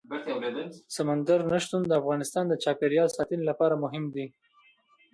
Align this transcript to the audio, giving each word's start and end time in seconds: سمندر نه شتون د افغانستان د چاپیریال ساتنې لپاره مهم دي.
سمندر 0.95 1.39
نه 1.51 1.57
شتون 1.63 1.81
د 1.87 1.91
افغانستان 2.01 2.45
د 2.47 2.53
چاپیریال 2.63 3.09
ساتنې 3.17 3.43
لپاره 3.49 3.81
مهم 3.83 4.05
دي. 4.15 4.25